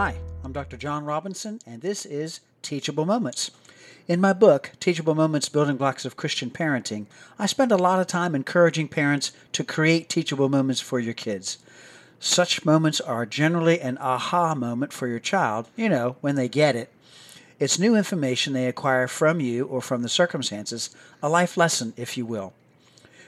[0.00, 0.76] Hi, I'm Dr.
[0.76, 3.50] John Robinson, and this is Teachable Moments.
[4.06, 8.06] In my book, Teachable Moments Building Blocks of Christian Parenting, I spend a lot of
[8.06, 11.58] time encouraging parents to create teachable moments for your kids.
[12.20, 16.76] Such moments are generally an aha moment for your child, you know, when they get
[16.76, 16.92] it.
[17.58, 22.16] It's new information they acquire from you or from the circumstances, a life lesson, if
[22.16, 22.52] you will.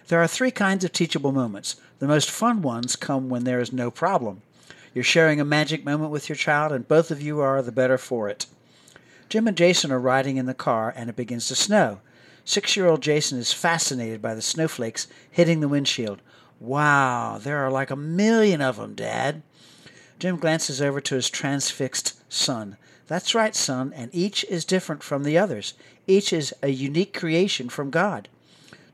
[0.07, 1.81] There are three kinds of teachable moments.
[1.99, 4.43] The most fun ones come when there is no problem.
[4.95, 7.99] You're sharing a magic moment with your child, and both of you are the better
[7.99, 8.47] for it.
[9.29, 12.01] Jim and Jason are riding in the car, and it begins to snow.
[12.45, 16.21] Six year old Jason is fascinated by the snowflakes hitting the windshield.
[16.59, 19.43] Wow, there are like a million of them, Dad.
[20.19, 22.77] Jim glances over to his transfixed son.
[23.07, 25.75] That's right, son, and each is different from the others.
[26.07, 28.29] Each is a unique creation from God.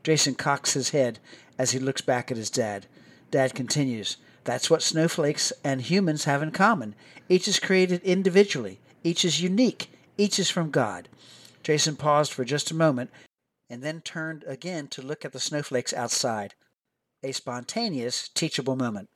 [0.03, 1.19] Jason cocks his head
[1.57, 2.85] as he looks back at his dad.
[3.31, 6.95] Dad continues, That's what snowflakes and humans have in common.
[7.27, 11.09] Each is created individually, each is unique, each is from God.
[11.63, 13.09] Jason paused for just a moment
[13.69, 16.53] and then turned again to look at the snowflakes outside.
[17.23, 19.09] A spontaneous, teachable moment.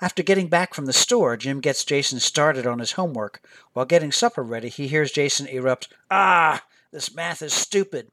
[0.00, 3.40] After getting back from the store, Jim gets Jason started on his homework.
[3.74, 8.08] While getting supper ready, he hears Jason erupt, Ah, this math is stupid.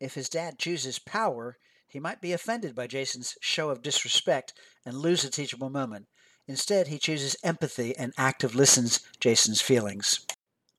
[0.00, 1.56] If his dad chooses power,
[1.94, 4.52] he might be offended by Jason's show of disrespect
[4.84, 6.08] and lose a teachable moment.
[6.48, 10.26] Instead, he chooses empathy and active listens Jason's feelings.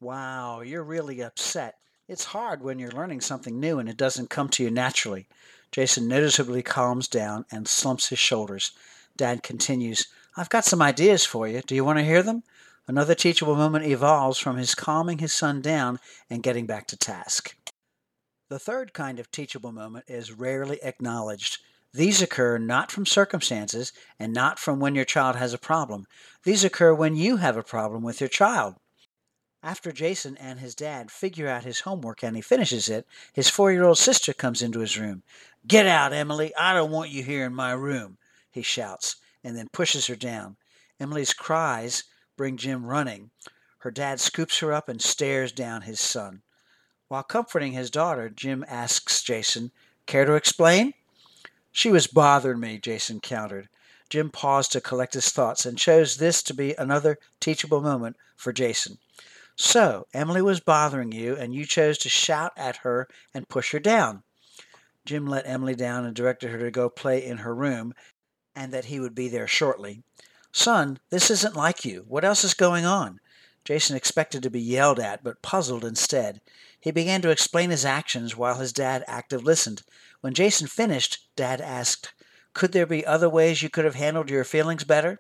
[0.02, 1.76] Wow, you're really upset.
[2.10, 5.30] It's hard when you're learning something new and it doesn't come to you naturally.
[5.72, 8.74] Jason noticeably calms down and slumps his shoulders.
[9.16, 11.62] Dad continues, I've got some ideas for you.
[11.62, 12.44] Do you want to hear them?
[12.90, 15.98] Another teachable moment evolves from his calming his son down
[16.30, 17.56] and getting back to task.
[18.48, 21.58] The third kind of teachable moment is rarely acknowledged.
[21.92, 26.06] These occur not from circumstances and not from when your child has a problem.
[26.44, 28.76] These occur when you have a problem with your child.
[29.64, 33.72] After Jason and his dad figure out his homework and he finishes it, his four
[33.72, 35.24] year old sister comes into his room.
[35.66, 36.54] Get out, Emily.
[36.56, 38.20] I don't want you here in my room,
[38.52, 40.58] he shouts, and then pushes her down.
[41.00, 42.04] Emily's cries
[42.38, 43.32] bring Jim running.
[43.80, 46.44] Her dad scoops her up and stares down his son.
[47.08, 49.72] While comforting his daughter, Jim asks Jason,
[50.08, 50.94] Care to explain?
[51.72, 53.70] She was bothering me, Jason countered.
[54.10, 58.54] Jim paused to collect his thoughts and chose this to be another teachable moment for
[58.54, 58.98] Jason.
[59.56, 63.80] So, Emily was bothering you, and you chose to shout at her and push her
[63.80, 64.24] down.
[65.06, 67.94] Jim let Emily down and directed her to go play in her room,
[68.56, 70.04] and that he would be there shortly.
[70.52, 72.06] Son, this isn't like you.
[72.08, 73.20] What else is going on?
[73.66, 76.40] Jason expected to be yelled at, but puzzled instead.
[76.80, 79.82] He began to explain his actions while his dad active listened.
[80.22, 82.14] When Jason finished, Dad asked,
[82.54, 85.20] Could there be other ways you could have handled your feelings better?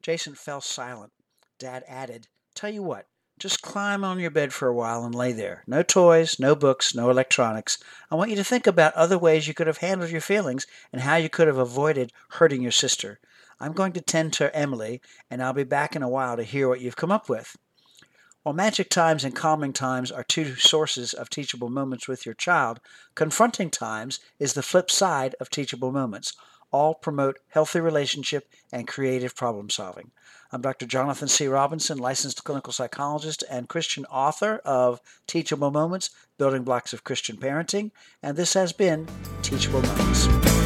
[0.00, 1.12] Jason fell silent.
[1.58, 5.32] Dad added, Tell you what, just climb on your bed for a while and lay
[5.32, 5.64] there.
[5.66, 7.78] No toys, no books, no electronics.
[8.10, 11.02] I want you to think about other ways you could have handled your feelings and
[11.02, 13.18] how you could have avoided hurting your sister.
[13.58, 15.00] I'm going to tend to Emily,
[15.30, 17.56] and I'll be back in a while to hear what you've come up with.
[18.42, 22.80] While magic times and calming times are two sources of teachable moments with your child,
[23.16, 26.32] confronting times is the flip side of teachable moments.
[26.70, 30.12] All promote healthy relationship and creative problem solving.
[30.52, 30.86] I'm Dr.
[30.86, 31.48] Jonathan C.
[31.48, 37.90] Robinson, licensed clinical psychologist and Christian author of Teachable Moments Building Blocks of Christian Parenting,
[38.22, 39.08] and this has been
[39.42, 40.65] Teachable Moments.